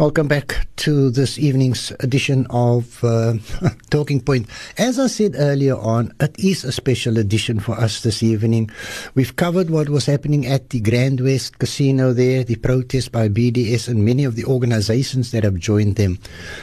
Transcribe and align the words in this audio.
Welcome 0.00 0.28
back 0.28 0.59
to 0.80 1.10
this 1.10 1.38
evening's 1.38 1.92
edition 2.00 2.46
of 2.48 3.04
uh, 3.04 3.34
Talking 3.90 4.18
Point. 4.18 4.48
As 4.78 4.98
I 4.98 5.08
said 5.08 5.34
earlier 5.36 5.76
on, 5.76 6.14
it 6.20 6.34
is 6.38 6.64
a 6.64 6.72
special 6.72 7.18
edition 7.18 7.60
for 7.60 7.72
us 7.78 8.02
this 8.02 8.22
evening. 8.22 8.70
We've 9.14 9.36
covered 9.36 9.68
what 9.68 9.90
was 9.90 10.06
happening 10.06 10.46
at 10.46 10.70
the 10.70 10.80
Grand 10.80 11.20
West 11.20 11.58
Casino 11.58 12.14
there, 12.14 12.44
the 12.44 12.56
protest 12.56 13.12
by 13.12 13.28
BDS 13.28 13.88
and 13.88 14.06
many 14.06 14.24
of 14.24 14.36
the 14.36 14.46
organizations 14.46 15.32
that 15.32 15.44
have 15.44 15.56
joined 15.56 15.96
them. 15.96 16.18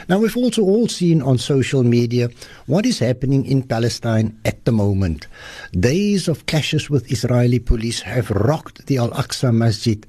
Now, 0.08 0.18
we've 0.18 0.36
also 0.36 0.62
all 0.62 0.88
seen 0.88 1.22
on 1.22 1.38
social 1.38 1.84
media 1.84 2.28
what 2.66 2.86
is 2.86 2.98
happening 2.98 3.46
in 3.46 3.62
Palestine 3.62 4.36
at 4.44 4.64
the 4.64 4.72
moment. 4.72 5.28
Days 5.78 6.26
of 6.26 6.46
clashes 6.46 6.90
with 6.90 7.12
Israeli 7.12 7.60
police 7.60 8.00
have 8.00 8.32
rocked 8.32 8.86
the 8.86 8.96
Al 8.96 9.10
Aqsa 9.10 9.54
Masjid 9.54 10.04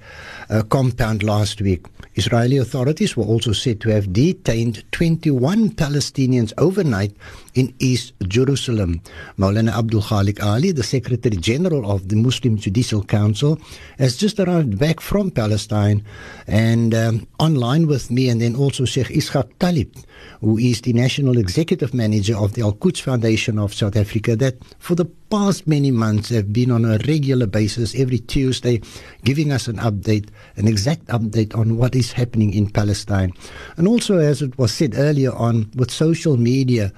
uh, 0.50 0.64
compound 0.64 1.22
last 1.22 1.62
week. 1.62 1.86
Israeli 2.16 2.58
authorities 2.58 3.16
were 3.16 3.24
also 3.24 3.54
said 3.54 3.80
to 3.82 3.90
have 3.90 3.99
detained 4.08 4.84
21 4.92 5.72
Palestinians 5.72 6.54
overnight 6.58 7.16
in 7.56 7.74
East 7.80 8.14
Jerusalem. 8.28 9.02
Maulana 9.38 9.72
Abdul 9.78 10.02
Khalik 10.02 10.44
Ali, 10.44 10.72
the 10.72 10.84
Secretary 10.84 11.36
General 11.38 11.90
of 11.90 12.10
the 12.10 12.16
Muslim 12.16 12.58
Judicial 12.58 13.04
Council, 13.04 13.60
has 13.98 14.18
just 14.18 14.40
arrived 14.40 14.78
back 14.80 15.00
from 15.00 15.32
Palestine 15.32 16.04
and 16.48 16.94
um, 16.94 17.28
online 17.40 17.88
with 17.88 18.12
me, 18.12 18.30
and 18.30 18.42
then 18.42 18.56
also 18.56 18.86
Sheikh 18.86 19.08
Ishaq 19.08 19.50
Talib, 19.60 19.94
who 20.42 20.58
is 20.58 20.82
the 20.82 20.94
National 20.94 21.38
Executive 21.38 21.94
Manager 21.94 22.38
of 22.38 22.54
the 22.54 22.62
Al 22.62 22.74
Quds 22.74 23.00
Foundation 23.00 23.60
of 23.60 23.74
South 23.74 23.96
Africa, 23.96 24.36
that 24.36 24.58
for 24.80 24.96
the 24.96 25.06
past 25.30 25.68
many 25.68 25.92
months 25.92 26.30
have 26.30 26.52
been 26.52 26.72
on 26.72 26.86
a 26.86 26.98
regular 27.08 27.46
basis 27.46 27.94
every 27.96 28.18
Tuesday 28.18 28.82
giving 29.24 29.52
us 29.52 29.68
an 29.68 29.78
update, 29.78 30.30
an 30.56 30.68
exact 30.68 31.06
update 31.08 31.56
on 31.56 31.78
what 31.78 31.96
is 31.96 32.12
happening 32.12 32.54
in 32.54 32.70
Palestine. 32.70 33.32
And 33.78 33.88
also, 33.88 34.18
as 34.18 34.42
it 34.42 34.58
was 34.58 34.74
said 34.74 34.96
earlier 34.98 35.32
on, 35.34 35.70
with 35.76 35.92
social 35.92 36.38
media, 36.38 36.92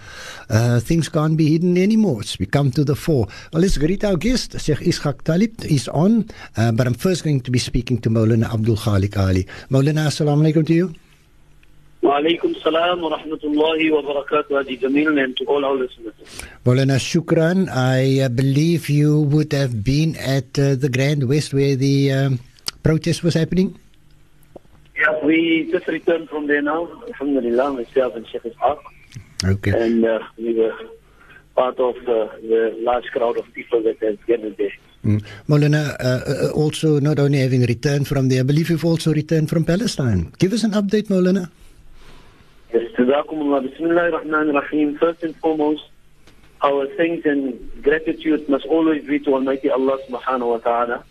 uh, 0.50 0.80
things 0.80 1.08
can't 1.08 1.36
be 1.36 1.52
hidden 1.52 1.77
anymore. 1.78 2.20
It's 2.20 2.36
become 2.36 2.70
to 2.72 2.84
the 2.84 2.97
fore. 2.97 3.27
Well, 3.52 3.62
let's 3.62 3.78
greet 3.78 4.05
our 4.05 4.16
guest, 4.16 4.61
Sheikh 4.61 4.78
Ishaq 4.78 5.22
Talib, 5.22 5.64
is 5.64 5.89
on, 5.89 6.28
uh, 6.56 6.72
but 6.72 6.86
I'm 6.86 6.94
first 6.94 7.25
going 7.25 7.41
to 7.42 7.50
be 7.50 7.58
speaking 7.58 7.98
to 8.02 8.11
Maulana 8.11 8.52
Abdul 8.52 8.77
Khalik 8.77 9.16
Ali. 9.16 9.44
Maulana, 9.70 10.06
assalamu 10.06 10.52
alaikum 10.52 10.66
to 10.66 10.75
you. 10.75 10.94
وعليكم 12.02 12.48
السلام 12.48 13.02
ورحمة 13.05 13.41
الله 13.44 13.92
وبركاته 13.92 14.61
هذه 14.61 14.75
جميل 14.75 15.19
and 15.19 15.36
to 15.36 15.44
all 15.47 15.64
our 15.64 15.75
listeners. 15.75 16.14
Maulana 16.64 16.98
Shukran, 17.00 17.69
I 17.69 18.20
uh, 18.20 18.28
believe 18.28 18.89
you 18.89 19.22
would 19.22 19.52
have 19.52 19.83
been 19.83 20.14
at 20.16 20.56
uh, 20.58 20.77
the 20.77 20.89
Grand 20.89 21.28
West 21.28 21.52
where 21.52 21.75
the 21.75 22.12
um, 22.12 22.39
protest 22.84 23.25
was 23.25 23.34
happening? 23.34 23.77
Yeah, 24.97 25.25
we 25.25 25.69
just 25.72 25.89
returned 25.89 26.28
from 26.28 26.47
there 26.47 26.62
now, 26.62 26.89
Alhamdulillah, 27.08 27.72
myself 27.72 28.14
and 28.14 28.27
Sheikh 28.28 28.44
Ishaq. 28.44 28.78
Okay. 29.44 29.72
And 29.72 30.06
uh, 30.06 30.20
we 30.38 30.53
were 30.53 30.75
part 31.56 31.80
of 31.80 31.95
uh, 32.08 32.28
the 32.42 32.75
large 32.80 33.06
crowd 33.06 33.38
of 33.38 33.52
people 33.53 33.81
that 33.83 34.00
has 34.00 34.17
gathered 34.28 34.58
there. 34.58 34.72
Mm. 35.03 35.23
Maulana, 35.50 35.95
uh, 36.00 36.48
uh, 36.48 36.52
also 36.52 37.00
not 37.00 37.17
only 37.17 37.39
having 37.39 37.61
returned 37.61 38.08
from 38.08 38.30
there, 38.30 38.42
I 38.42 38.44
believe 38.44 38.70
you've 38.70 38.86
also 38.86 39.14
returned 39.14 39.50
from 39.50 39.66
Palestine. 39.66 40.31
Give 40.38 40.53
us 40.53 40.64
an 40.64 40.72
update, 40.72 41.08
Maulana. 41.08 41.49
Yes, 42.71 42.92
Jazakumullah. 42.98 43.70
Bismillah 43.70 44.11
ar-Rahman 44.11 44.55
ar-Rahim. 44.55 44.98
First 44.98 45.23
and 45.23 45.36
foremost, 45.38 45.83
our 46.61 46.86
thanks 46.95 47.26
and 47.26 47.60
gratitude 47.82 48.48
must 48.48 48.65
always 48.65 49.04
be 49.04 49.20
to 49.20 49.33
Almighty 49.33 49.70
Allah 49.71 49.98
subhanahu 50.08 50.52
wa 50.52 50.58
ta'ala. 50.58 51.04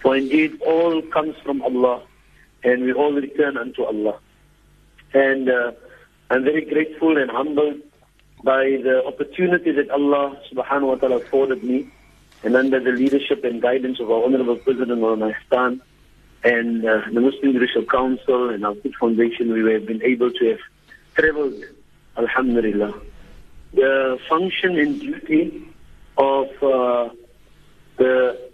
For 0.00 0.16
indeed, 0.16 0.60
all 0.62 1.00
comes 1.02 1.36
from 1.44 1.62
Allah, 1.62 2.02
and 2.64 2.82
we 2.82 2.92
all 2.92 3.12
return 3.12 3.56
unto 3.56 3.84
Allah. 3.84 4.18
And 5.14 5.48
uh, 5.48 5.72
I'm 6.30 6.44
very 6.44 6.64
grateful 6.64 7.18
and 7.18 7.28
humbled 7.28 7.80
by 8.44 8.62
the 8.84 9.02
opportunity 9.04 9.72
that 9.72 9.90
Allah 9.90 10.40
subhanahu 10.52 10.86
wa 10.86 10.94
ta'ala 10.94 11.16
afforded 11.16 11.64
me, 11.64 11.90
and 12.44 12.54
under 12.54 12.78
the 12.78 12.92
leadership 12.92 13.42
and 13.42 13.60
guidance 13.60 13.98
of 13.98 14.12
our 14.12 14.24
Honorable 14.24 14.54
President 14.54 15.00
Maulana 15.00 15.34
Ihsan, 15.34 15.80
and 16.44 16.84
uh, 16.84 17.02
the 17.12 17.20
Muslim 17.20 17.52
Judicial 17.52 17.84
Council 17.84 18.50
and 18.50 18.64
Al 18.64 18.76
Quds 18.76 18.94
Foundation, 19.00 19.52
we 19.52 19.72
have 19.72 19.86
been 19.86 20.02
able 20.04 20.30
to 20.30 20.50
have 20.50 20.60
traveled, 21.16 21.64
Alhamdulillah. 22.16 22.94
The 23.74 24.18
function 24.28 24.78
and 24.78 25.00
duty 25.00 25.68
of 26.16 26.46
uh, 26.62 27.10
the 27.96 28.50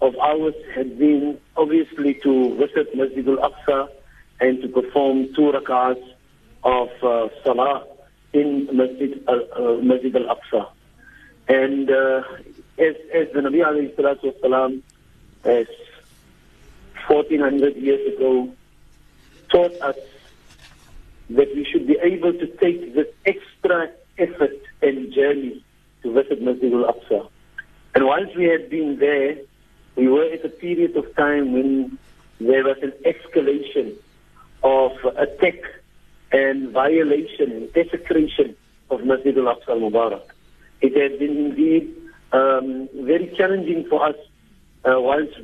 of 0.00 0.16
ours 0.16 0.54
had 0.74 0.98
been 0.98 1.38
obviously 1.54 2.14
to 2.14 2.56
visit 2.56 2.96
Masjid 2.96 3.28
al-Aqsa 3.28 3.90
and 4.40 4.62
to 4.62 4.68
perform 4.68 5.34
two 5.34 5.52
rak'ahs 5.52 6.02
of 6.62 6.88
uh, 7.02 7.28
salah 7.42 7.86
in 8.32 8.68
Masjid, 8.72 9.22
uh, 9.28 9.76
Masjid 9.82 10.14
al-Aqsa. 10.14 10.68
And 11.48 11.90
uh, 11.90 12.22
as, 12.78 12.94
as 13.14 13.28
the 13.32 13.40
Nabi 13.40 13.64
alayhi 13.64 13.94
salatu 13.94 14.32
wasalam, 14.34 14.82
as 15.44 15.66
1400 17.08 17.76
years 17.76 18.14
ago, 18.14 18.50
taught 19.48 19.72
us 19.80 19.96
that 21.30 21.48
we 21.54 21.64
should 21.64 21.86
be 21.86 21.98
able 22.02 22.32
to 22.32 22.46
take 22.46 22.94
this 22.94 23.06
extra 23.26 23.90
effort 24.18 24.56
and 24.82 25.12
journey 25.12 25.64
to 26.02 26.12
visit 26.12 26.42
Masjid 26.42 26.72
al-Aqsa. 26.72 27.28
And 27.94 28.06
once 28.06 28.30
we 28.36 28.44
had 28.44 28.70
been 28.70 28.98
there, 28.98 29.36
we 29.96 30.08
were 30.08 30.24
at 30.24 30.44
a 30.44 30.48
period 30.48 30.96
of 30.96 31.14
time 31.16 31.52
when 31.52 31.98
there 32.40 32.64
was 32.64 32.78
an 32.82 32.92
escalation 33.04 33.94
of 34.62 34.92
attack 35.16 35.60
and 36.32 36.70
violation 36.70 37.52
and 37.52 37.72
desecration 37.72 38.56
of 38.90 39.04
Masjid 39.04 39.36
al-Aqsa 39.36 39.68
al-Mubarak. 39.68 40.22
It 40.80 40.96
has 40.96 41.18
been 41.18 41.36
indeed 41.36 41.94
um, 42.32 42.88
very 42.94 43.32
challenging 43.36 43.86
for 43.88 44.06
us 44.06 44.16
uh, 44.84 45.00
whilst 45.00 45.38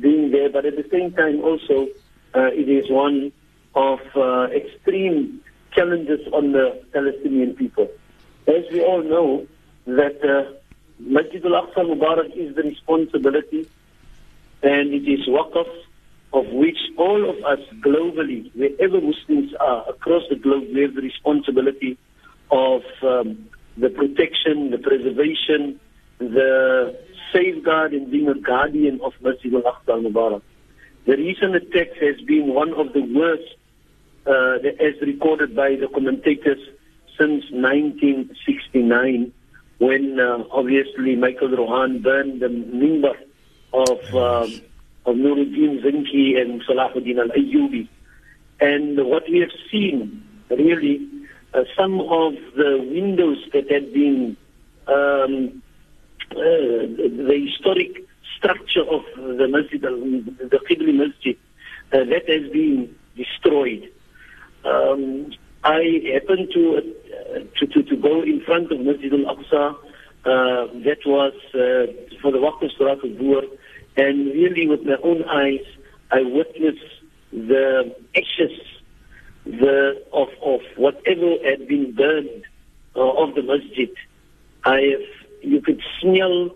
being 0.00 0.30
there, 0.30 0.50
but 0.50 0.66
at 0.66 0.76
the 0.76 0.86
same 0.90 1.12
time 1.12 1.40
also 1.40 1.88
uh, 2.34 2.50
it 2.52 2.68
is 2.68 2.90
one 2.90 3.32
of 3.74 4.00
uh, 4.16 4.48
extreme 4.54 5.40
challenges 5.72 6.20
on 6.32 6.52
the 6.52 6.82
Palestinian 6.92 7.54
people. 7.54 7.88
As 8.46 8.64
we 8.70 8.82
all 8.82 9.02
know, 9.02 9.46
that 9.86 10.22
uh, 10.24 10.52
Masjid 10.98 11.44
al-Aqsa 11.44 11.78
al-Mubarak 11.78 12.36
is 12.36 12.54
the 12.54 12.62
responsibility 12.62 13.68
and 14.62 14.92
it 14.92 15.08
is 15.08 15.26
waqf 15.26 15.66
of 16.32 16.46
which 16.48 16.78
all 16.96 17.28
of 17.28 17.36
us 17.44 17.60
globally, 17.80 18.50
wherever 18.54 19.00
Muslims 19.00 19.52
are 19.60 19.88
across 19.88 20.22
the 20.30 20.36
globe, 20.36 20.64
we 20.74 20.82
have 20.82 20.94
the 20.94 21.02
responsibility 21.02 21.98
of 22.50 22.82
um, 23.02 23.48
the 23.76 23.90
protection, 23.90 24.70
the 24.70 24.78
preservation, 24.78 25.78
the 26.18 26.98
safeguard 27.32 27.92
and 27.92 28.10
being 28.10 28.28
a 28.28 28.34
guardian 28.34 29.00
of 29.02 29.12
Masjid 29.20 29.52
al-Aqsa 29.54 29.88
al-Mubarak. 29.88 30.42
The 31.06 31.16
recent 31.16 31.56
attack 31.56 31.88
has 32.00 32.20
been 32.26 32.54
one 32.54 32.72
of 32.74 32.92
the 32.92 33.02
worst 33.02 33.56
uh, 34.26 34.58
as 34.84 35.00
recorded 35.00 35.56
by 35.56 35.76
the 35.76 35.88
commentators 35.88 36.60
since 37.18 37.44
1969 37.50 39.32
when 39.78 40.20
uh, 40.20 40.44
obviously 40.52 41.16
Michael 41.16 41.50
Rohan 41.50 42.02
burned 42.02 42.40
the 42.40 42.46
mimbar 42.46 43.16
of, 43.72 44.14
um, 44.14 44.60
of 45.06 45.16
Nuruddin 45.16 45.82
Zinki 45.82 46.40
and 46.40 46.62
Salahuddin 46.62 47.18
al-Ayyubi. 47.18 47.88
And 48.60 49.04
what 49.06 49.24
we 49.28 49.40
have 49.40 49.50
seen, 49.70 50.24
really, 50.50 51.08
uh, 51.54 51.64
some 51.76 52.00
of 52.00 52.34
the 52.56 52.88
windows 52.90 53.38
that 53.52 53.70
had 53.70 53.92
been 53.92 54.36
um, 54.86 55.62
uh, 56.30 56.34
the 56.36 57.46
historic 57.46 58.04
structure 58.36 58.82
of 58.82 59.02
the 59.16 59.48
masjid, 59.48 59.80
the 59.80 60.60
Qibli 60.68 60.94
Masjid, 60.94 61.36
uh, 61.92 62.04
that 62.04 62.28
has 62.28 62.50
been 62.52 62.94
destroyed. 63.16 63.90
Um, 64.64 65.32
I 65.64 66.00
happened 66.14 66.48
to, 66.54 66.76
uh, 66.76 67.38
to, 67.58 67.66
to 67.66 67.82
to 67.82 67.96
go 67.96 68.22
in 68.22 68.40
front 68.44 68.72
of 68.72 68.80
Masjid 68.80 69.12
al-Aqsa. 69.12 69.76
Uh, 70.24 70.66
that 70.84 70.98
was 71.04 71.34
uh, 71.54 71.92
for 72.20 72.30
the 72.30 72.38
Waqf 72.38 72.70
Surat 72.78 72.98
al 73.02 73.42
and 73.96 74.26
really 74.26 74.66
with 74.66 74.82
my 74.84 74.96
own 75.02 75.24
eyes, 75.24 75.64
I 76.10 76.22
witnessed 76.22 76.80
the 77.32 77.94
ashes 78.14 78.60
the 79.44 80.02
of 80.12 80.28
of 80.42 80.60
whatever 80.76 81.34
had 81.44 81.66
been 81.66 81.94
burned 81.94 82.44
uh, 82.94 83.00
of 83.00 83.34
the 83.34 83.42
masjid. 83.42 83.90
I 84.64 84.80
have, 84.80 85.42
you 85.42 85.60
could 85.60 85.82
smell 86.00 86.50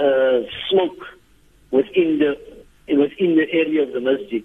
uh, 0.00 0.40
smoke 0.70 1.06
within 1.70 2.18
the 2.18 2.36
within 2.88 3.36
the 3.36 3.46
area 3.52 3.82
of 3.82 3.92
the 3.92 4.00
masjid. 4.00 4.44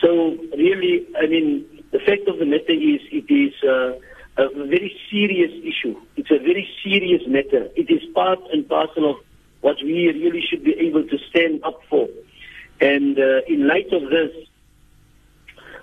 So 0.00 0.36
really, 0.56 1.06
I 1.20 1.26
mean, 1.26 1.84
the 1.92 1.98
fact 1.98 2.26
of 2.26 2.38
the 2.38 2.46
matter 2.46 2.72
is, 2.72 3.00
it 3.12 3.30
is 3.32 3.52
uh, 3.62 4.42
a 4.42 4.66
very 4.66 4.96
serious 5.10 5.52
issue. 5.62 5.94
It's 6.16 6.30
a 6.30 6.38
very 6.38 6.68
serious 6.82 7.22
matter. 7.28 7.68
It 7.76 7.90
is 7.90 8.02
part 8.14 8.40
and 8.52 8.68
parcel 8.68 9.10
of 9.10 9.16
what 9.62 9.76
we 9.82 10.08
really 10.08 10.42
should 10.48 10.62
be 10.62 10.74
able 10.78 11.04
to 11.04 11.18
stand 11.30 11.64
up 11.64 11.80
for. 11.88 12.08
And 12.80 13.18
uh, 13.18 13.40
in 13.48 13.66
light 13.66 13.90
of 13.92 14.02
this, 14.10 14.32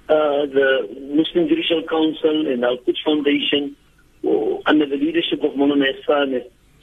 uh, 0.10 0.46
the 0.58 0.88
Muslim 1.16 1.48
Judicial 1.48 1.84
Council 1.90 2.48
and 2.48 2.64
Al 2.64 2.78
Quds 2.78 3.02
Foundation, 3.04 3.76
uh, 4.24 4.58
under 4.66 4.86
the 4.86 4.98
leadership 4.98 5.44
of 5.44 5.56
Mona 5.56 5.76
Hassan, 5.94 6.42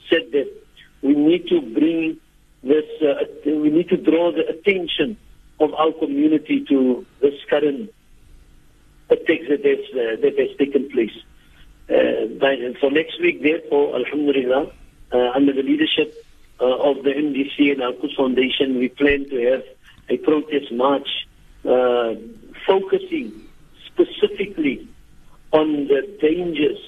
said 0.09 0.31
that 0.31 0.51
we 1.01 1.13
need 1.13 1.47
to 1.47 1.61
bring 1.61 2.17
this, 2.63 2.85
uh, 3.01 3.23
we 3.45 3.69
need 3.69 3.89
to 3.89 3.97
draw 3.97 4.31
the 4.31 4.47
attention 4.47 5.17
of 5.59 5.73
our 5.75 5.91
community 5.93 6.65
to 6.67 7.05
this 7.21 7.33
current 7.49 7.91
attacks 9.09 9.45
that 9.49 9.63
has, 9.63 9.83
uh, 9.93 10.19
that 10.21 10.33
has 10.37 10.57
taken 10.57 10.89
place. 10.89 11.15
Uh, 11.89 12.25
by, 12.39 12.57
for 12.81 12.89
next 12.91 13.21
week, 13.21 13.43
therefore, 13.43 13.95
Alhamdulillah, 13.95 14.71
uh, 15.11 15.29
under 15.35 15.53
the 15.53 15.63
leadership 15.63 16.25
uh, 16.59 16.65
of 16.65 17.03
the 17.03 17.11
MJC 17.11 17.71
and 17.71 17.81
Al 17.81 17.93
Quds 17.93 18.15
Foundation, 18.15 18.77
we 18.77 18.89
plan 18.89 19.29
to 19.29 19.51
have 19.51 19.63
a 20.09 20.17
protest 20.17 20.71
march 20.71 21.07
uh, 21.65 22.15
focusing 22.65 23.47
specifically 23.85 24.87
on 25.51 25.87
the 25.87 26.01
dangers 26.21 26.79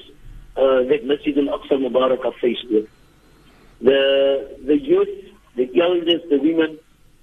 uh, 0.55 0.83
that 0.83 1.05
Masjid 1.05 1.37
al-Aqsa 1.37 1.73
Mubarak 1.73 2.25
are 2.25 2.33
faced 2.39 2.69
with. 2.69 2.87
The, 3.81 4.57
the 4.65 4.77
youth, 4.77 5.33
the 5.55 5.69
elders, 5.81 6.21
the 6.29 6.37
women, 6.37 6.79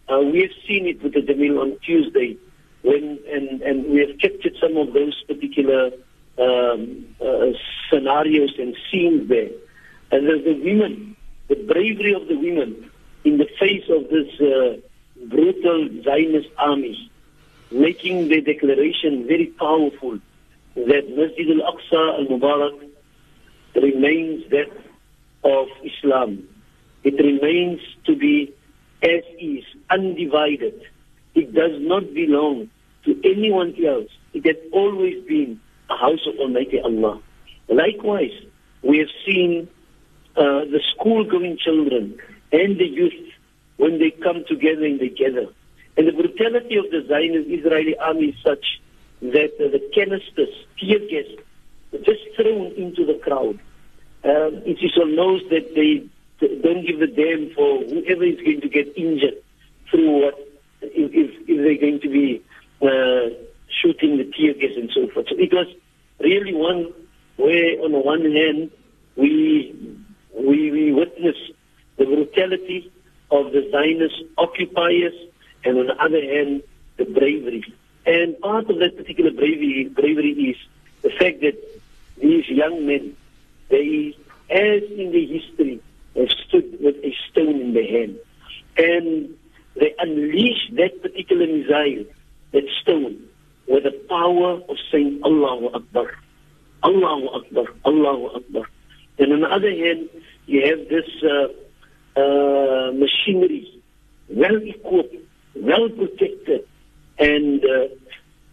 uh, 0.08 0.20
we 0.20 0.42
have 0.42 0.52
seen 0.66 0.86
it 0.86 1.02
with 1.02 1.14
the 1.14 1.20
Jamil 1.20 1.60
on 1.60 1.78
Tuesday, 1.80 2.36
when 2.82 3.18
and, 3.30 3.60
and 3.62 3.86
we 3.86 4.00
have 4.00 4.18
captured 4.18 4.54
some 4.60 4.76
of 4.76 4.92
those 4.92 5.20
particular 5.24 5.90
um, 6.38 7.06
uh, 7.20 7.46
scenarios 7.90 8.54
and 8.58 8.76
scenes 8.90 9.28
there. 9.28 9.50
And 10.12 10.28
there's 10.28 10.44
the 10.44 10.54
women, 10.54 11.15
the 11.48 11.56
bravery 11.56 12.14
of 12.14 12.28
the 12.28 12.36
women 12.36 12.90
in 13.24 13.38
the 13.38 13.48
face 13.58 13.84
of 13.88 14.08
this 14.10 14.40
uh, 14.40 14.76
brutal 15.26 15.88
Zionist 16.04 16.48
army, 16.58 17.10
making 17.70 18.28
the 18.28 18.40
declaration 18.40 19.26
very 19.26 19.46
powerful 19.58 20.18
that 20.74 21.04
Masjid 21.16 21.48
al-Aqsa 21.50 22.18
al-Mubarak 22.20 22.88
remains 23.74 24.48
that 24.50 24.70
of 25.44 25.68
Islam. 25.84 26.48
It 27.04 27.14
remains 27.14 27.80
to 28.06 28.16
be 28.16 28.52
as 29.02 29.22
is, 29.38 29.64
undivided. 29.90 30.80
It 31.34 31.54
does 31.54 31.80
not 31.80 32.14
belong 32.14 32.70
to 33.04 33.20
anyone 33.24 33.74
else. 33.84 34.10
It 34.32 34.46
has 34.46 34.56
always 34.72 35.22
been 35.24 35.60
a 35.90 35.96
house 35.96 36.26
of 36.26 36.38
Almighty 36.38 36.80
Allah. 36.80 37.20
Likewise, 37.68 38.32
we 38.82 38.98
have 38.98 39.08
seen 39.24 39.68
uh, 40.36 40.64
the 40.64 40.80
school-going 40.94 41.58
children 41.58 42.18
and 42.52 42.78
the 42.78 42.86
youth 42.86 43.32
when 43.76 43.98
they 43.98 44.10
come 44.10 44.44
together 44.46 44.84
and 44.84 45.00
they 45.00 45.08
gather. 45.08 45.46
And 45.96 46.08
the 46.08 46.12
brutality 46.12 46.76
of 46.76 46.90
the 46.90 47.04
Zionist 47.08 47.48
Israeli 47.48 47.96
army 47.98 48.28
is 48.28 48.36
such 48.44 48.80
that 49.22 49.52
uh, 49.58 49.70
the 49.70 49.80
canisters, 49.94 50.54
tear 50.78 50.98
gas, 50.98 51.24
just 52.04 52.20
thrown 52.36 52.72
into 52.72 53.06
the 53.06 53.18
crowd. 53.24 53.58
Um, 54.24 54.62
it 54.66 54.78
is 54.82 54.92
all 54.96 55.06
knows 55.06 55.42
that 55.50 55.74
they 55.74 56.06
don't 56.40 56.86
give 56.86 57.00
a 57.00 57.06
damn 57.06 57.54
for 57.54 57.80
whoever 57.84 58.24
is 58.24 58.36
going 58.36 58.60
to 58.60 58.68
get 58.68 58.92
injured 58.96 59.42
through 59.90 60.22
what, 60.22 60.34
if, 60.82 61.12
if, 61.12 61.48
if 61.48 61.56
they're 61.64 61.80
going 61.80 62.00
to 62.00 62.08
be 62.08 62.42
uh, 62.82 63.34
shooting 63.80 64.18
the 64.18 64.30
tear 64.36 64.52
gas 64.54 64.76
and 64.76 64.90
so 64.92 65.08
forth. 65.12 65.26
So 65.30 65.36
it 65.38 65.52
was 65.52 65.66
really 66.20 66.52
one 66.54 66.92
where, 67.36 67.80
on 67.80 67.92
the 67.92 67.98
one 67.98 68.20
hand, 68.20 68.70
we 69.16 69.85
we, 70.36 70.70
we 70.70 70.92
witnessed 70.92 71.52
the 71.96 72.04
brutality 72.04 72.90
of 73.30 73.52
the 73.52 73.68
Zionist 73.70 74.22
occupiers, 74.38 75.14
and 75.64 75.78
on 75.78 75.86
the 75.86 76.02
other 76.02 76.20
hand, 76.20 76.62
the 76.96 77.04
bravery. 77.04 77.64
And 78.04 78.38
part 78.40 78.70
of 78.70 78.78
that 78.78 78.96
particular 78.96 79.30
bravery, 79.30 79.90
bravery 79.92 80.32
is 80.32 80.56
the 81.02 81.10
fact 81.10 81.40
that 81.40 81.56
these 82.20 82.48
young 82.48 82.86
men, 82.86 83.16
they, 83.68 84.16
as 84.50 84.82
in 84.90 85.10
the 85.12 85.26
history, 85.26 85.80
have 86.16 86.30
stood 86.46 86.78
with 86.80 86.96
a 86.96 87.14
stone 87.30 87.60
in 87.60 87.74
their 87.74 87.86
hand. 87.86 88.18
And 88.78 89.36
they 89.74 89.94
unleashed 89.98 90.74
that 90.76 91.02
particular 91.02 91.46
missile, 91.46 92.04
that 92.52 92.64
stone, 92.80 93.22
with 93.66 93.84
the 93.84 93.92
power 94.08 94.60
of 94.68 94.76
saying 94.92 95.20
Allahu 95.24 95.74
Akbar. 95.74 96.14
Allahu 96.84 97.28
Akbar, 97.28 97.64
Allahu 97.84 98.36
Akbar. 98.36 98.66
And 99.18 99.32
on 99.32 99.40
the 99.40 99.48
other 99.48 99.70
hand, 99.70 100.08
you 100.46 100.66
have 100.66 100.88
this 100.88 101.08
uh, 101.22 102.20
uh, 102.20 102.92
machinery, 102.92 103.82
well 104.28 104.56
equipped, 104.56 105.16
well 105.54 105.88
protected, 105.88 106.66
and 107.18 107.64
uh, 107.64 107.88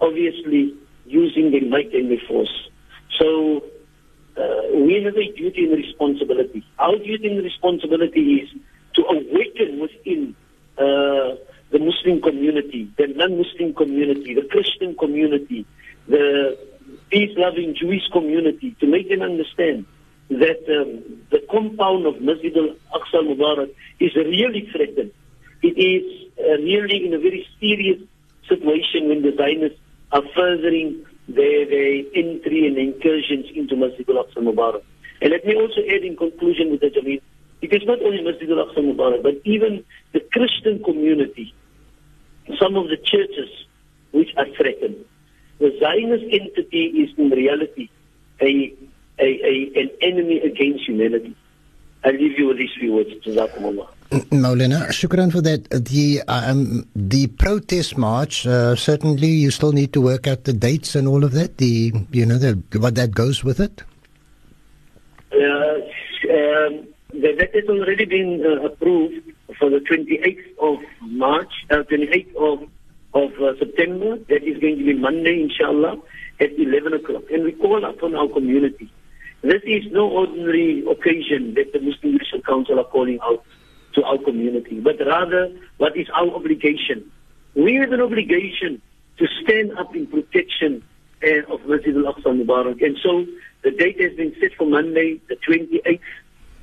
obviously 0.01 0.74
using 1.06 1.51
the 1.51 1.62
might 1.62 1.94
and 1.94 2.10
the 2.10 2.18
force. 2.27 2.69
So 3.19 3.63
uh, 4.38 4.75
we 4.75 5.04
have 5.04 5.15
a 5.15 5.31
duty 5.33 5.65
and 5.65 5.74
responsibility. 5.74 6.66
Our 6.80 6.98
duty 6.98 7.27
and 7.27 7.44
responsibility 7.44 8.36
is 8.36 8.50
to 8.95 9.04
awaken 9.04 9.80
within 9.80 10.36
uh, 10.77 11.36
the 11.71 11.80
Muslim 11.80 12.21
community, 12.21 12.92
the 12.98 13.07
non-Muslim 13.07 13.74
community, 13.74 14.33
the 14.33 14.48
Christian 14.50 14.95
community, 14.95 15.66
the 16.07 16.57
peace-loving 17.09 17.75
Jewish 17.75 18.07
community, 18.12 18.75
to 18.80 18.88
make 18.88 19.09
them 19.09 19.21
understand 19.21 19.86
that 20.39 20.63
um, 20.69 21.21
the 21.31 21.39
compound 21.51 22.06
of 22.06 22.21
Masjid 22.21 22.56
al-Aqsa 22.56 23.15
al-Mubarak 23.15 23.74
is 24.00 24.15
really 24.15 24.69
threatened. 24.71 25.12
It 25.62 25.77
is 25.77 26.31
uh, 26.39 26.62
really 26.62 27.06
in 27.06 27.13
a 27.13 27.19
very 27.19 27.45
serious 27.59 28.00
situation 28.47 29.09
when 29.09 29.21
the 29.21 29.33
Zionists 29.35 29.80
are 30.12 30.24
furthering 30.35 31.06
their, 31.27 31.65
their 31.65 32.03
entry 32.15 32.68
and 32.68 32.77
incursions 32.77 33.45
into 33.56 33.75
Masjid 33.75 34.07
al-Aqsa 34.09 34.38
al-Mubarak. 34.38 34.83
And 35.21 35.31
let 35.31 35.45
me 35.45 35.56
also 35.56 35.81
add 35.88 36.03
in 36.03 36.15
conclusion 36.18 36.71
with 36.71 36.81
the 36.81 36.88
Jamiel, 36.88 37.21
it 37.62 37.71
is 37.74 37.81
not 37.85 38.01
only 38.01 38.21
Masjid 38.21 38.50
al-Aqsa 38.50 38.77
al-Mubarak, 38.77 39.24
but 39.24 39.35
even 39.45 39.83
the 40.12 40.19
Christian 40.19 40.83
community, 40.83 41.54
some 42.59 42.75
of 42.75 42.87
the 42.87 42.97
churches 42.97 43.49
which 44.11 44.30
are 44.37 44.47
threatened. 44.57 45.06
The 45.59 45.71
Zionist 45.80 46.25
entity 46.30 47.07
is 47.07 47.09
in 47.18 47.30
reality 47.30 47.90
a 48.42 48.73
a, 49.20 49.24
a, 49.24 49.72
an 49.80 49.90
enemy 50.02 50.40
against 50.40 50.88
humanity. 50.88 51.36
I'll 52.04 52.14
leave 52.14 52.38
you 52.38 52.48
with 52.48 52.58
these 52.58 52.72
few 52.78 52.94
words. 52.94 53.10
Jazakumullah. 53.26 53.88
Maulana, 54.30 54.90
shukran 54.90 55.32
for 55.32 55.42
that. 55.42 55.70
The 55.70 56.22
um, 56.28 56.88
the 56.96 57.28
protest 57.28 57.98
march 57.98 58.46
uh, 58.46 58.76
certainly 58.76 59.28
you 59.28 59.50
still 59.52 59.72
need 59.72 59.94
to 59.94 60.02
work 60.02 60.28
out 60.28 60.44
the 60.44 60.54
dates 60.54 60.96
and 60.96 61.08
all 61.08 61.24
of 61.24 61.32
that. 61.32 61.58
The 61.58 61.94
you 62.12 62.26
know 62.26 62.38
the, 62.38 62.62
what 62.78 62.96
that 62.96 63.12
goes 63.12 63.44
with 63.44 63.60
it. 63.60 63.82
Uh, 65.32 65.36
um, 65.36 66.88
that 67.14 67.50
has 67.54 67.70
already 67.70 68.06
been 68.06 68.44
uh, 68.46 68.66
approved 68.66 69.32
for 69.58 69.70
the 69.70 69.80
28th 69.80 70.46
of 70.60 70.80
March, 71.02 71.52
uh, 71.72 71.78
28th 71.78 72.36
of 72.36 72.70
of 73.14 73.32
uh, 73.42 73.58
September. 73.58 74.18
That 74.30 74.44
is 74.44 74.60
going 74.60 74.78
to 74.78 74.86
be 74.86 74.94
Monday, 74.94 75.42
inshallah, 75.42 75.98
at 76.40 76.52
11 76.58 76.94
o'clock. 76.94 77.24
And 77.32 77.46
we 77.46 77.54
call 77.54 77.84
upon 77.86 78.16
our 78.16 78.28
community 78.28 78.92
this 79.44 79.62
is 79.66 79.83
no 79.92 80.09
ordinary 80.09 80.85
occasion 80.90 81.54
that 81.56 81.73
the 81.73 81.80
Muslim 81.80 82.14
Judicial 82.14 82.42
Council 82.42 82.80
are 82.80 82.85
calling 82.85 83.19
out 83.21 83.44
to 83.94 84.04
our 84.04 84.18
community, 84.18 84.80
but 84.80 84.95
rather 85.06 85.52
what 85.78 85.97
is 85.97 86.07
our 86.16 86.30
obligation. 86.33 87.12
We 87.54 87.76
have 87.76 87.92
an 87.92 88.00
obligation 88.00 88.81
to 89.18 89.28
stand 89.44 89.78
up 89.78 89.94
in 89.95 90.07
protection 90.07 90.81
uh, 91.23 91.54
of 91.54 91.66
Masjid 91.66 91.95
al-Aqsa 91.95 92.31
Mubarak. 92.31 92.81
And 92.83 92.97
so 93.04 93.26
the 93.64 93.71
date 93.71 94.00
has 94.00 94.14
been 94.16 94.33
set 94.40 94.54
for 94.57 94.66
Monday, 94.66 95.19
the 95.28 95.35
28th 95.35 96.00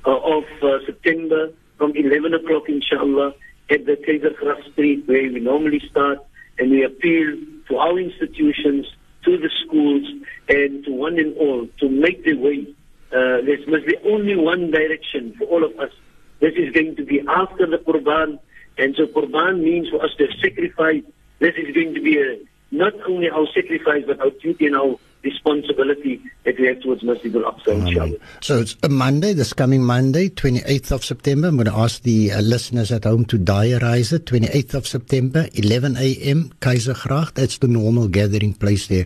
uh, 0.05 0.37
of 0.37 0.43
uh, 0.63 0.83
September 0.85 1.53
from 1.77 1.93
11 1.95 2.33
o'clock, 2.33 2.63
inshallah, 2.67 3.33
at 3.69 3.85
the 3.85 3.95
Kaiser 3.95 4.33
Street 4.71 5.07
where 5.07 5.31
we 5.31 5.39
normally 5.39 5.81
start. 5.89 6.17
And 6.57 6.71
we 6.71 6.83
appeal 6.83 7.37
to 7.69 7.77
our 7.77 7.97
institutions 7.97 8.87
to 9.25 9.37
the 9.37 9.49
schools 9.65 10.07
and 10.49 10.83
to 10.85 10.91
one 10.91 11.19
and 11.19 11.35
all 11.37 11.67
to 11.79 11.89
make 11.89 12.23
the 12.23 12.33
way. 12.33 12.67
Uh, 13.11 13.41
there 13.45 13.57
must 13.67 13.85
be 13.85 13.97
only 14.05 14.35
one 14.35 14.71
direction 14.71 15.33
for 15.37 15.45
all 15.45 15.63
of 15.63 15.77
us. 15.79 15.91
This 16.39 16.53
is 16.55 16.73
going 16.73 16.95
to 16.95 17.05
be 17.05 17.21
after 17.27 17.67
the 17.67 17.77
Qurban. 17.77 18.39
And 18.77 18.95
so 18.95 19.05
Qurban 19.05 19.61
means 19.61 19.89
for 19.89 20.03
us 20.03 20.11
to 20.17 20.27
sacrifice. 20.41 21.03
This 21.39 21.55
is 21.55 21.73
going 21.75 21.93
to 21.93 22.01
be 22.01 22.19
a, 22.19 22.39
not 22.71 22.93
only 23.07 23.29
our 23.29 23.45
sacrifice, 23.53 24.03
but 24.07 24.19
our 24.19 24.31
duty 24.41 24.67
and 24.67 24.75
our 24.75 24.95
responsibility 25.23 26.21
that 26.45 26.59
we 26.59 26.67
have 26.67 26.81
towards 26.81 27.03
Masjid 27.03 27.35
al-Aqsa, 27.35 27.87
inshallah. 27.87 28.17
So 28.41 28.59
it's 28.59 28.75
a 28.83 28.89
Monday, 28.89 29.33
this 29.33 29.53
coming 29.53 29.83
Monday, 29.83 30.29
28th 30.29 30.91
of 30.91 31.05
September. 31.05 31.47
I'm 31.47 31.57
going 31.57 31.67
to 31.67 31.75
ask 31.75 32.01
the 32.01 32.31
uh, 32.31 32.41
listeners 32.41 32.91
at 32.91 33.03
home 33.03 33.25
to 33.25 33.37
diarize 33.37 34.11
it. 34.13 34.25
28th 34.25 34.73
of 34.73 34.87
September, 34.87 35.47
11 35.53 35.97
a.m., 35.97 36.51
Keizersgracht. 36.61 37.35
That's 37.35 37.59
the 37.59 37.67
normal 37.67 38.07
gathering 38.07 38.53
place 38.53 38.87
there. 38.87 39.05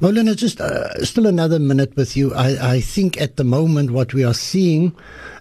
Maulana, 0.00 0.36
just 0.36 0.60
uh, 0.60 1.04
still 1.04 1.26
another 1.26 1.58
minute 1.58 1.94
with 1.96 2.16
you. 2.16 2.32
I, 2.34 2.76
I 2.76 2.80
think 2.80 3.20
at 3.20 3.36
the 3.36 3.44
moment 3.44 3.90
what 3.90 4.14
we 4.14 4.24
are 4.24 4.34
seeing 4.34 4.96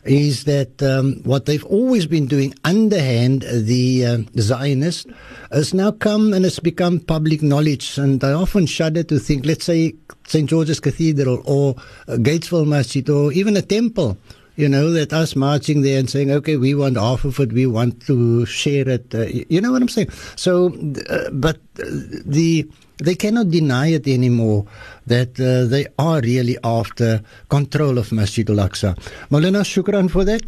is 0.06 0.44
that 0.46 0.82
um, 0.84 1.22
what 1.24 1.46
they've 1.46 1.66
always 1.66 2.06
been 2.06 2.26
doing 2.26 2.54
underhand, 2.64 3.44
the 3.44 4.06
uh, 4.06 4.18
Zionists, 4.38 5.06
has 5.52 5.74
now 5.74 5.92
come 5.92 6.34
and 6.34 6.46
it's 6.46 6.60
become 6.60 7.00
public 7.00 7.42
knowledge. 7.42 7.98
And 7.98 8.24
I 8.24 8.34
often 8.34 8.66
shudder 8.66 9.04
to 9.04 9.20
think, 9.20 9.46
let's 9.46 9.66
say, 9.66 9.94
St. 10.28 10.50
George's 10.50 10.80
Cathedral 10.80 11.42
or 11.46 11.76
uh, 12.08 12.18
Gatesville 12.18 12.68
Masjid 12.68 13.08
or 13.10 13.32
even 13.34 13.56
a 13.58 13.62
temple 13.62 14.18
you 14.56 14.70
know, 14.70 14.92
that 14.92 15.12
us 15.14 15.36
marching 15.36 15.82
there 15.82 16.00
and 16.00 16.10
saying, 16.10 16.32
okay, 16.32 16.58
we 16.58 16.76
want 16.76 16.98
half 16.98 17.26
of 17.26 17.40
it, 17.40 17.52
we 17.54 17.66
want 17.66 18.06
to 18.06 18.46
share 18.46 18.88
it. 18.88 19.14
Uh, 19.14 19.26
you 19.50 19.60
know 19.60 19.72
what 19.72 19.82
I'm 19.82 19.88
saying? 19.88 20.10
So, 20.36 20.74
uh, 21.10 21.30
but 21.32 21.58
uh, 21.80 21.86
the 22.26 22.68
they 22.98 23.16
cannot 23.16 23.50
deny 23.50 23.88
it 23.88 24.08
anymore 24.08 24.66
that 25.08 25.40
uh, 25.40 25.66
they 25.66 25.88
are 25.98 26.22
really 26.22 26.58
after 26.64 27.22
control 27.50 27.98
of 27.98 28.12
Masjid 28.12 28.48
al-Aqsa. 28.50 28.96
Maulana, 29.30 29.64
shukran 29.64 30.10
for 30.10 30.24
that. 30.24 30.42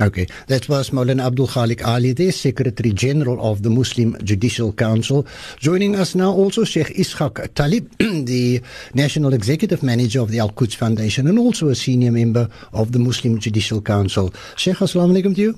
Okay, 0.00 0.26
that 0.46 0.66
was 0.66 0.90
Maulana 0.90 1.26
Abdul 1.26 1.46
Khalik 1.46 1.86
Ali, 1.86 2.12
the 2.14 2.30
Secretary 2.30 2.90
General 2.90 3.38
of 3.44 3.62
the 3.62 3.68
Muslim 3.68 4.16
Judicial 4.24 4.72
Council. 4.72 5.26
Joining 5.58 5.94
us 5.94 6.14
now 6.14 6.32
also 6.32 6.64
Sheikh 6.64 6.86
Ishaq 6.86 7.52
Talib, 7.52 7.90
the 7.98 8.62
National 8.94 9.34
Executive 9.34 9.82
Manager 9.82 10.22
of 10.22 10.30
the 10.30 10.38
Al 10.38 10.52
Quds 10.52 10.74
Foundation 10.74 11.26
and 11.26 11.38
also 11.38 11.68
a 11.68 11.74
senior 11.74 12.10
member 12.10 12.48
of 12.72 12.92
the 12.92 12.98
Muslim 12.98 13.38
Judicial 13.38 13.82
Council. 13.82 14.32
Sheikh, 14.56 14.76
assalamu 14.76 15.20
alaikum 15.20 15.34
to 15.34 15.40
you. 15.42 15.54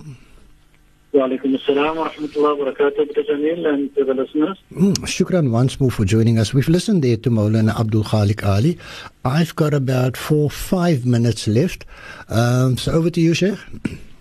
Walaikum 1.14 1.56
assalam 1.56 1.94
wa 1.94 2.08
rahmatullahi 2.08 2.58
wa 2.58 2.72
barakatuh, 2.72 3.28
Jamiel, 3.28 3.72
and 3.72 3.94
to 3.94 4.04
the 4.04 4.14
listeners. 4.14 4.58
Mm, 4.72 4.94
shukran 5.04 5.52
once 5.52 5.78
more 5.78 5.92
for 5.92 6.04
joining 6.04 6.40
us. 6.40 6.52
We've 6.52 6.68
listened 6.68 7.04
there 7.04 7.18
to 7.18 7.30
Maulana 7.30 7.78
Abdul 7.78 8.02
Khalik 8.02 8.42
Ali. 8.44 8.76
I've 9.24 9.54
got 9.54 9.72
about 9.72 10.16
four, 10.16 10.50
five 10.50 11.06
minutes 11.06 11.46
left. 11.46 11.84
Um, 12.28 12.76
so 12.76 12.90
over 12.90 13.10
to 13.10 13.20
you, 13.20 13.34
Sheikh. 13.34 13.58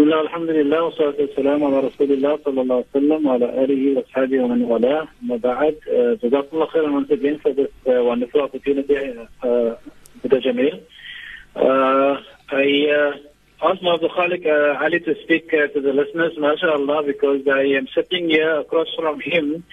بسم 0.00 0.08
الله 0.08 0.20
الحمد 0.20 0.50
لله 0.50 0.82
والصلاة 0.82 1.14
والسلام 1.18 1.64
على 1.64 1.80
رسول 1.80 2.12
الله 2.12 2.38
صلى 2.44 2.60
الله 2.60 2.74
عليه 2.74 2.86
وسلم 2.94 3.26
وعلى 3.26 3.64
آله 3.64 3.96
وأصحابه 3.96 4.40
ومن 4.44 4.62
والاه 4.62 5.08
أما 5.22 5.36
بعد 5.36 5.76
جزاكم 6.22 6.48
الله 6.52 6.66
خيرا 6.66 7.06
uh, 7.10 8.04
wonderful 8.04 8.40
opportunity 8.40 8.96
uh, 8.96 9.76
Mr. 10.24 10.40
Jamil. 10.44 10.80
Uh, 11.54 12.16
I 12.50 12.66
uh, 12.98 13.68
asked 13.68 13.82
Mr. 13.82 14.08
Khalik 14.16 14.46
uh, 14.46 14.82
Ali 14.82 15.00
to 15.00 15.14
speak 15.22 15.52
uh, 15.52 15.66
to 15.74 15.82
the 15.82 15.92
listeners, 15.92 16.32
mashallah, 16.38 17.02
because 17.04 17.42
I 17.46 17.64
am 17.78 17.86
sitting 17.94 18.30
here 18.30 18.60
across 18.60 18.88
from 18.96 19.20
him 19.20 19.64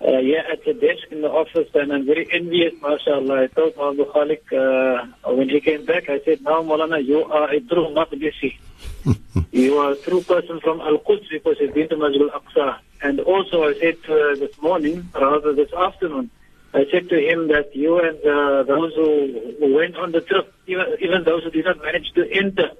uh, 0.00 0.18
here 0.20 0.44
at 0.50 0.64
the 0.64 0.74
desk 0.74 1.10
in 1.10 1.22
the 1.22 1.28
office 1.28 1.68
and 1.74 1.92
I'm 1.92 2.06
very 2.06 2.28
envious, 2.32 2.72
mashallah. 2.80 3.42
I 3.42 3.46
told 3.48 3.74
Mr. 3.74 4.12
Khalik 4.12 4.52
uh, 4.52 5.32
when 5.32 5.48
he 5.48 5.60
came 5.60 5.84
back, 5.84 6.08
I 6.08 6.20
said, 6.24 6.42
now 6.42 6.62
Molana, 6.62 7.04
you 7.04 7.24
are 7.24 7.50
a 7.50 7.60
true 7.60 7.88
Maqdisi. 7.94 8.56
you 9.50 9.78
are 9.78 9.92
a 9.92 9.96
true 9.96 10.22
person 10.22 10.60
from 10.60 10.80
Al 10.80 10.98
Quds 10.98 11.28
because 11.30 11.56
you've 11.60 11.74
been 11.74 11.88
to 11.88 11.96
Masjid 11.96 12.22
Al 12.22 12.40
Aqsa. 12.40 12.78
And 13.02 13.20
also, 13.20 13.64
I 13.64 13.74
said 13.74 13.98
uh, 14.08 14.34
this 14.36 14.56
morning, 14.60 15.08
rather 15.14 15.52
this 15.52 15.72
afternoon, 15.72 16.30
I 16.74 16.84
said 16.92 17.08
to 17.08 17.18
him 17.18 17.48
that 17.48 17.74
you 17.74 17.98
and 17.98 18.18
uh, 18.18 18.62
those 18.64 18.94
who, 18.94 19.56
who 19.58 19.74
went 19.74 19.96
on 19.96 20.12
the 20.12 20.20
trip, 20.20 20.52
even, 20.66 20.86
even 21.00 21.24
those 21.24 21.42
who 21.42 21.50
did 21.50 21.64
not 21.64 21.82
manage 21.82 22.12
to 22.14 22.30
enter 22.30 22.70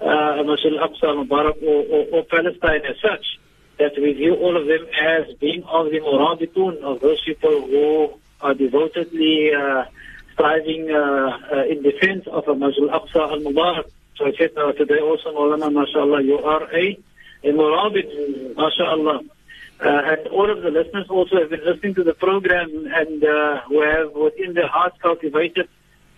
uh, 0.00 0.42
Masjid 0.44 0.74
Al 0.74 0.88
Aqsa, 0.88 1.26
Mubarak, 1.26 1.62
or, 1.62 1.84
or, 1.86 2.06
or 2.12 2.24
Palestine 2.24 2.82
as 2.88 2.96
such, 3.00 3.24
that 3.82 4.00
we 4.00 4.12
view 4.12 4.34
all 4.36 4.56
of 4.56 4.66
them 4.66 4.84
as 5.00 5.34
being 5.44 5.62
of 5.64 5.90
the 5.90 5.98
Murabitun, 5.98 6.82
of 6.82 7.00
those 7.00 7.20
people 7.24 7.66
who 7.66 8.12
are 8.40 8.54
devotedly 8.54 9.50
uh, 9.52 9.84
striving 10.34 10.90
uh, 10.90 11.38
uh, 11.52 11.64
in 11.72 11.82
defense 11.82 12.24
of 12.28 12.46
a 12.46 12.54
Masjid 12.54 12.88
Al 12.88 13.00
Aqsa 13.00 13.22
Al 13.34 13.40
Mubarak. 13.40 13.90
So 14.16 14.26
I 14.26 14.32
said 14.38 14.50
uh, 14.56 14.72
today 14.72 15.00
also, 15.00 15.32
Maulana, 15.34 15.72
mashallah, 15.72 16.22
you 16.22 16.38
are 16.38 16.64
a, 16.72 16.98
a 17.42 17.50
murabit, 17.52 18.56
mashallah. 18.56 19.20
Uh, 19.80 20.12
and 20.12 20.28
all 20.28 20.48
of 20.48 20.62
the 20.62 20.70
listeners 20.70 21.06
also 21.10 21.40
have 21.40 21.50
been 21.50 21.64
listening 21.64 21.94
to 21.96 22.04
the 22.04 22.14
program 22.14 22.70
and 22.94 23.24
uh, 23.24 23.60
who 23.62 23.82
have 23.82 24.12
within 24.12 24.54
their 24.54 24.68
hearts 24.68 24.96
cultivated 25.02 25.68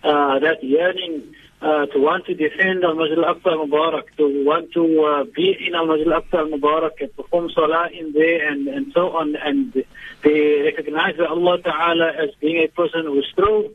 uh, 0.05 0.39
that 0.39 0.63
yearning 0.63 1.33
uh, 1.61 1.85
to 1.87 1.99
want 1.99 2.25
to 2.27 2.35
defend 2.35 2.83
Al-Masjid 2.83 3.17
Al-Aqsa 3.17 3.51
Mubarak, 3.57 4.15
to 4.17 4.45
want 4.45 4.71
to 4.73 4.83
uh, 5.03 5.23
be 5.35 5.55
in 5.67 5.73
Al-Masjid 5.73 6.07
Al-Aqsa 6.07 6.51
Mubarak 6.53 7.01
and 7.01 7.15
perform 7.15 7.49
salah 7.49 7.89
in 7.91 8.13
there 8.13 8.47
and, 8.51 8.67
and 8.67 8.93
so 8.93 9.17
on. 9.17 9.35
And 9.35 9.73
they 10.21 10.61
recognize 10.63 11.17
that 11.17 11.27
Allah 11.27 11.61
Ta'ala 11.61 12.11
as 12.11 12.29
being 12.39 12.63
a 12.63 12.67
person 12.67 13.05
who 13.05 13.21
strove 13.23 13.73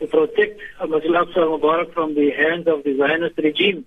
to 0.00 0.06
protect 0.06 0.60
Al-Masjid 0.80 1.10
Al-Aqsa 1.10 1.38
Mubarak 1.38 1.94
from 1.94 2.14
the 2.14 2.30
hands 2.30 2.66
of 2.66 2.84
the 2.84 2.96
Zionist 2.98 3.38
regime. 3.38 3.86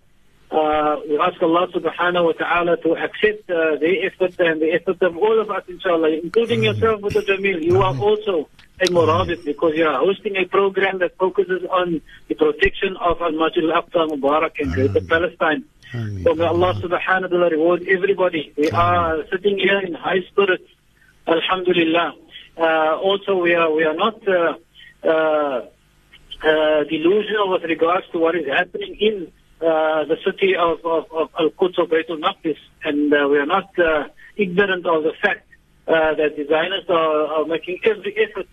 Uh, 0.55 1.01
we 1.09 1.19
ask 1.19 1.41
Allah 1.43 1.67
subhanahu 1.67 2.25
wa 2.27 2.31
ta'ala 2.31 2.77
to 2.77 2.95
accept 2.95 3.49
uh, 3.49 3.75
the 3.75 4.07
effort 4.07 4.39
and 4.39 4.61
the 4.61 4.71
effort 4.71 5.01
of 5.01 5.17
all 5.17 5.37
of 5.41 5.51
us, 5.51 5.63
inshallah, 5.67 6.07
including 6.23 6.63
yourself, 6.63 7.01
Mr. 7.01 7.21
Jamiel. 7.27 7.61
You 7.61 7.81
are 7.81 7.97
also 7.97 8.47
a 8.79 8.85
Murabit 8.85 9.43
because 9.43 9.73
you 9.75 9.85
are 9.85 9.99
hosting 9.99 10.37
a 10.37 10.45
program 10.45 10.99
that 10.99 11.17
focuses 11.17 11.61
on 11.69 11.99
the 12.29 12.35
protection 12.35 12.95
of 13.01 13.21
Al-Masjid 13.21 13.65
Al-Aqsa 13.65 14.07
Mubarak 14.07 14.57
and 14.59 14.71
Greater 14.71 15.01
Palestine. 15.01 15.65
So 16.23 16.33
may 16.35 16.45
Allah 16.45 16.73
subhanahu 16.75 17.23
wa 17.23 17.27
ta'ala 17.27 17.49
reward 17.49 17.83
everybody. 17.89 18.53
We 18.55 18.69
are 18.71 19.25
sitting 19.29 19.59
here 19.59 19.79
in 19.79 19.93
high 19.93 20.21
spirits, 20.31 20.69
alhamdulillah. 21.27 22.13
Uh, 22.57 22.95
also, 23.03 23.35
we 23.43 23.53
are, 23.55 23.73
we 23.73 23.83
are 23.83 23.93
not 23.93 24.25
uh, 24.25 24.53
uh, 25.03 25.65
uh, 26.47 26.83
delusional 26.85 27.51
with 27.51 27.63
regards 27.63 28.05
to 28.13 28.19
what 28.19 28.35
is 28.35 28.47
happening 28.47 28.95
in 29.01 29.31
the 29.59 30.17
city 30.25 30.55
of, 30.55 30.85
of, 30.85 31.11
of 31.11 31.29
Al-Quds 31.39 31.79
or 31.79 31.87
Baitul 31.87 32.19
Maqdis. 32.19 32.57
And 32.83 33.13
uh, 33.13 33.27
we 33.29 33.37
are 33.37 33.45
not 33.45 33.77
uh, 33.79 34.07
ignorant 34.35 34.85
of 34.85 35.03
the 35.03 35.13
fact 35.21 35.47
uh, 35.87 36.15
that 36.15 36.35
the 36.35 36.45
Zionists 36.47 36.89
are, 36.89 37.27
are 37.27 37.45
making 37.45 37.79
every 37.83 38.15
effort 38.17 38.47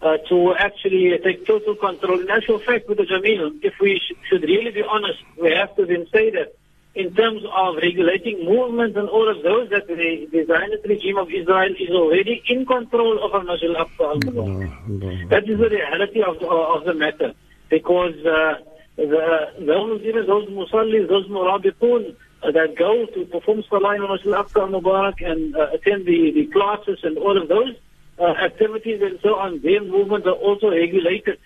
uh, 0.00 0.16
to 0.28 0.54
actually 0.56 1.18
take 1.22 1.46
total 1.46 1.74
control. 1.74 2.20
In 2.20 2.30
actual 2.30 2.58
fact, 2.58 2.88
with 2.88 2.98
the 2.98 3.04
Jamiel, 3.04 3.58
if 3.62 3.74
we 3.80 3.98
sh- 3.98 4.14
should 4.28 4.42
really 4.42 4.70
be 4.70 4.82
honest, 4.82 5.18
we 5.40 5.52
have 5.52 5.74
to 5.76 5.86
then 5.86 6.06
say 6.12 6.30
that 6.30 6.54
in 6.94 7.14
terms 7.14 7.42
of 7.56 7.76
regulating 7.76 8.44
movements 8.44 8.96
and 8.96 9.08
all 9.08 9.28
of 9.28 9.42
those, 9.42 9.70
that 9.70 9.86
the, 9.86 10.28
the 10.32 10.44
Zionist 10.46 10.84
regime 10.84 11.18
of 11.18 11.28
Israel 11.30 11.72
is 11.78 11.90
already 11.90 12.42
in 12.48 12.66
control 12.66 13.22
of 13.22 13.34
Al-Masjid 13.34 13.70
al-Aqsa. 13.70 15.28
That 15.28 15.48
is 15.48 15.58
the 15.58 15.68
reality 15.68 16.22
of, 16.22 16.42
of 16.42 16.84
the 16.84 16.94
matter. 16.94 17.34
Because 17.68 18.16
uh, 18.24 18.54
the, 18.98 19.52
those, 19.60 20.02
even 20.02 20.26
those 20.26 20.48
musallis, 20.48 21.08
those 21.08 21.26
murabitun 21.28 22.16
uh, 22.42 22.50
that 22.50 22.74
go 22.76 23.06
to 23.06 23.24
perform 23.26 23.62
salah 23.70 23.94
in 23.94 24.02
Masjid 24.02 24.32
al-Aqsa 24.32 24.60
al-Mubarak 24.60 25.24
and 25.24 25.56
uh, 25.56 25.70
attend 25.72 26.04
the, 26.04 26.32
the 26.32 26.46
classes 26.46 26.98
and 27.04 27.16
all 27.16 27.40
of 27.40 27.48
those 27.48 27.74
uh, 28.18 28.24
activities 28.44 29.00
and 29.00 29.18
so 29.22 29.36
on, 29.36 29.60
their 29.62 29.82
movements 29.82 30.26
are 30.26 30.32
also 30.32 30.70
regulated 30.70 31.38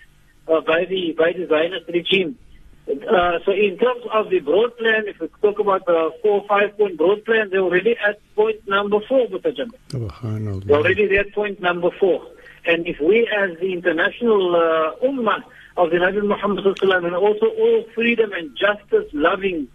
uh, 0.47 0.61
by 0.61 0.85
the 0.85 1.13
by 1.13 1.31
the 1.31 1.45
Zionist 1.47 1.87
regime. 1.89 2.37
Uh, 2.87 3.39
so 3.45 3.51
in 3.51 3.77
terms 3.77 4.03
of 4.11 4.29
the 4.29 4.39
broad 4.39 4.75
plan, 4.77 5.03
if 5.07 5.19
we 5.19 5.29
talk 5.41 5.57
about 5.59 5.85
the 5.85 6.11
four 6.21 6.41
or 6.41 6.47
five 6.47 6.75
point 6.77 6.97
broad 6.97 7.23
plan, 7.23 7.49
they're 7.49 7.61
already 7.61 7.95
at 8.05 8.19
point 8.35 8.67
number 8.67 8.99
four, 9.07 9.27
Mutajan. 9.27 9.71
They're 10.65 10.77
already 10.77 11.17
at 11.17 11.31
point 11.33 11.61
number 11.61 11.91
four. 11.99 12.27
And 12.65 12.87
if 12.87 12.99
we 12.99 13.29
as 13.37 13.57
the 13.59 13.71
international 13.71 14.55
uh, 14.55 15.05
ummah 15.05 15.43
of 15.77 15.89
the 15.89 15.97
Nabi 15.97 16.21
Muhammad 16.25 16.65
and 16.65 17.15
also 17.15 17.47
all 17.47 17.83
freedom 17.95 18.31
and 18.33 18.55
justice 18.55 19.09
loving 19.13 19.67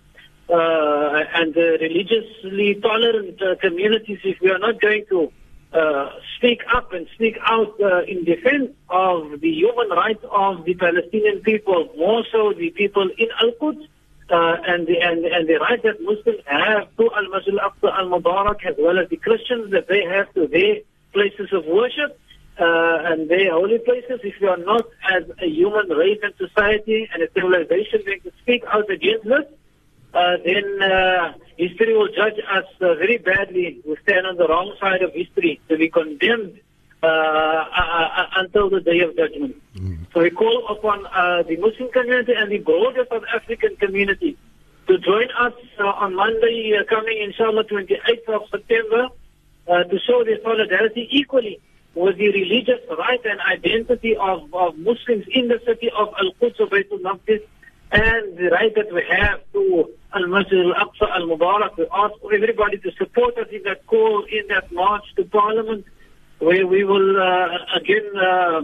uh, 0.48 1.24
and 1.34 1.56
uh, 1.56 1.60
religiously 1.80 2.78
tolerant 2.80 3.40
uh, 3.42 3.56
communities, 3.60 4.18
if 4.24 4.40
we 4.40 4.50
are 4.50 4.58
not 4.58 4.80
going 4.80 5.04
to 5.10 5.30
uh, 5.72 6.10
speak 6.36 6.60
up 6.74 6.92
and 6.92 7.06
speak 7.14 7.36
out 7.44 7.74
uh, 7.82 8.02
in 8.04 8.24
defense 8.24 8.70
of 8.88 9.40
the 9.40 9.50
human 9.50 9.88
rights 9.90 10.24
of 10.30 10.64
the 10.64 10.74
Palestinian 10.74 11.40
people, 11.40 11.90
more 11.96 12.24
so 12.32 12.54
the 12.56 12.70
people 12.70 13.08
in 13.18 13.28
Al-Quds, 13.42 13.86
uh, 14.30 14.56
and 14.66 14.86
the 14.86 14.98
and, 15.00 15.24
and 15.24 15.48
the 15.48 15.54
right 15.54 15.82
that 15.82 16.00
Muslims 16.02 16.40
have 16.46 16.94
to 16.96 17.10
Al-Masjid 17.16 17.54
Al-Aqsa 17.54 17.98
Al-Mubarak 17.98 18.64
as 18.66 18.74
well 18.78 18.98
as 18.98 19.08
the 19.08 19.16
Christians 19.16 19.70
that 19.72 19.88
they 19.88 20.02
have 20.04 20.32
to 20.34 20.46
their 20.46 20.76
places 21.12 21.48
of 21.52 21.64
worship 21.66 22.18
uh, 22.58 23.12
and 23.12 23.28
their 23.28 23.52
holy 23.52 23.78
places. 23.78 24.20
If 24.24 24.40
you 24.40 24.48
are 24.48 24.56
not 24.56 24.86
as 25.10 25.24
a 25.40 25.46
human 25.46 25.88
race 25.88 26.18
and 26.22 26.34
society 26.36 27.08
and 27.12 27.22
a 27.22 27.30
civilization 27.32 28.02
going 28.04 28.20
to 28.22 28.32
speak 28.42 28.64
out 28.66 28.90
against 28.90 29.24
this, 29.24 29.46
uh, 30.14 30.36
then 30.44 30.82
uh, 30.82 31.34
history 31.56 31.96
will 31.96 32.08
judge 32.08 32.38
us 32.50 32.64
uh, 32.80 32.94
very 32.94 33.18
badly. 33.18 33.80
We 33.86 33.96
stand 34.02 34.26
on 34.26 34.36
the 34.36 34.48
wrong 34.48 34.74
side 34.80 35.02
of 35.02 35.12
history 35.12 35.60
to 35.68 35.76
be 35.76 35.88
condemned 35.88 36.60
uh, 37.02 37.06
uh, 37.06 37.08
uh, 37.08 38.26
until 38.36 38.70
the 38.70 38.80
day 38.80 39.00
of 39.00 39.16
judgment. 39.16 39.54
So 40.12 40.22
we 40.22 40.30
call 40.30 40.66
upon 40.68 41.06
uh, 41.06 41.44
the 41.46 41.56
Muslim 41.58 41.90
community 41.92 42.32
and 42.36 42.50
the 42.50 42.58
broader 42.58 43.06
South 43.08 43.22
African 43.32 43.76
community 43.76 44.36
to 44.88 44.98
join 44.98 45.28
us 45.38 45.52
uh, 45.78 45.84
on 45.84 46.14
Monday 46.14 46.72
uh, 46.74 46.82
coming, 46.88 47.22
inshallah, 47.22 47.64
28th 47.64 48.28
of 48.34 48.42
September, 48.50 49.08
uh, 49.68 49.84
to 49.84 49.98
show 50.08 50.24
their 50.24 50.40
solidarity 50.42 51.06
equally 51.10 51.60
with 52.04 52.16
the 52.22 52.28
religious 52.40 52.80
right 53.04 53.24
and 53.32 53.40
identity 53.56 54.12
of, 54.16 54.38
of 54.54 54.70
Muslims 54.78 55.24
in 55.38 55.48
the 55.48 55.60
city 55.66 55.88
of 56.00 56.06
Al-Quds 56.22 56.60
of 56.60 56.68
Baytul 56.70 57.00
Maqdis 57.08 57.42
and 57.90 58.36
the 58.40 58.48
right 58.56 58.72
that 58.78 58.92
we 58.96 59.02
have 59.10 59.40
to 59.54 59.62
Al-Masjid 60.14 60.60
Al-Aqsa 60.66 61.06
Al-Mubarak. 61.18 61.76
We 61.76 61.86
ask 61.92 62.14
everybody 62.32 62.78
to 62.78 62.90
support 62.92 63.36
us 63.38 63.48
in 63.50 63.62
that 63.64 63.80
call, 63.86 64.24
in 64.38 64.44
that 64.48 64.70
march 64.72 65.04
to 65.16 65.24
Parliament, 65.24 65.84
where 66.38 66.66
we 66.66 66.84
will 66.84 67.10
uh, 67.20 67.48
again 67.80 68.08
uh, 68.16 68.62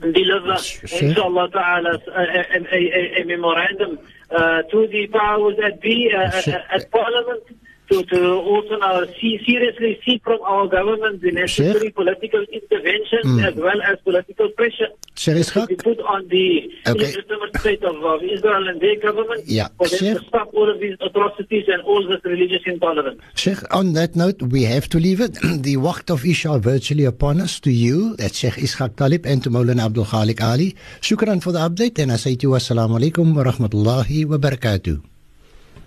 deliver, 0.00 0.56
Sure. 0.58 1.08
inshallah 1.08 1.50
ta'ala, 1.50 1.92
a, 2.08 2.22
a, 2.56 2.58
a, 2.78 3.20
a 3.20 3.24
memorandum 3.24 3.98
uh, 4.30 4.62
to 4.70 4.86
the 4.88 5.06
powers 5.08 5.54
that 5.62 5.80
be 5.80 6.10
uh, 6.12 6.74
at 6.76 6.90
Parliament 6.90 7.44
to, 7.90 8.02
to 8.04 8.20
also 8.50 8.76
now 8.78 9.04
see, 9.20 9.38
seriously 9.46 9.98
seek 10.04 10.22
from 10.24 10.40
our 10.42 10.66
government 10.68 11.20
the 11.22 11.30
necessary 11.32 11.80
Sheikh? 11.80 11.94
political 11.94 12.40
intervention 12.52 13.22
Mm. 13.24 13.46
as 13.48 13.54
well 13.54 13.80
as 13.90 13.96
political 14.04 14.48
pressure 14.58 14.88
Sheikh 15.14 15.46
to 15.54 15.66
be 15.66 15.76
put 15.76 15.98
on 16.00 16.28
the 16.28 16.46
Okay. 16.86 16.98
illegitimate 17.04 17.52
state 17.60 17.82
of, 17.82 17.96
of 18.04 18.22
Israel 18.22 18.68
and 18.68 18.80
their 18.80 18.96
government 19.00 19.42
Yeah. 19.46 19.68
for 19.78 19.88
them 19.88 19.98
Sheikh? 19.98 20.18
to 20.18 20.24
stop 20.28 20.48
all 20.52 20.68
of 20.70 20.78
these 20.80 20.96
atrocities 21.00 21.64
and 21.68 21.80
all 21.82 22.06
this 22.06 22.20
religious 22.24 22.62
intolerance. 22.66 23.20
Sheikh, 23.34 23.62
on 23.74 23.92
that 23.94 24.14
note, 24.16 24.42
we 24.42 24.62
have 24.64 24.88
to 24.90 24.98
leave 24.98 25.20
it. 25.20 25.34
the 25.68 25.76
waqt 25.76 26.10
of 26.10 26.24
Isha 26.24 26.58
virtually 26.58 27.04
upon 27.04 27.40
us. 27.40 27.58
To 27.60 27.70
you, 27.70 28.16
that's 28.16 28.36
Sheikh 28.38 28.54
Ishaq 28.54 28.96
Talib, 28.96 29.24
and 29.26 29.42
to 29.44 29.50
Maulana 29.50 29.86
Abdul 29.86 30.04
Khalik 30.06 30.40
Ali. 30.42 30.76
Shukran 31.00 31.42
for 31.42 31.52
the 31.52 31.60
update, 31.60 31.98
and 31.98 32.12
I 32.12 32.16
say 32.16 32.34
to 32.36 32.48
you, 32.48 32.54
Assalamu 32.54 32.98
alaikum 33.00 33.34
wa 33.34 33.44
rahmatullahi 33.50 34.26
wa 34.26 34.36
barakatuh. 34.36 35.02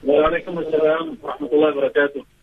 Wa 0.04 0.28
alaikum 0.28 0.58
assalam 0.58 1.18
wa 1.22 1.34
rahmatullahi 1.36 1.76
wa 1.76 1.82
barakatuh. 1.82 2.39